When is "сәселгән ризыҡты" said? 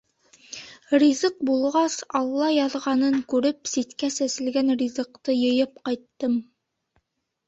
4.15-5.37